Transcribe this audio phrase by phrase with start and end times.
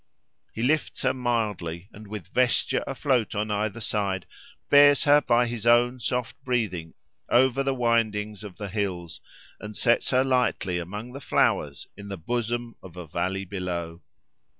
[0.51, 4.25] He lifts her mildly, and, with vesture afloat on either side,
[4.67, 6.95] bears her by his own soft breathing
[7.29, 9.21] over the windings of the hills,
[9.59, 14.01] and sets her lightly among the flowers in the bosom of a valley below.